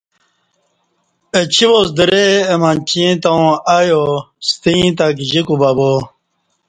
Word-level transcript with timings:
اچی 1.37 1.65
واس 1.71 1.87
درئ 1.97 2.29
اہ 2.53 2.55
منچی 2.61 2.99
ایں 3.05 3.15
تاوں 3.23 3.49
ایا 3.75 4.01
ستہ 4.47 4.71
ایں 4.77 4.89
تہ 4.97 5.05
گجی 5.17 5.41
کوبہ 5.47 5.71
با۔ 5.77 5.91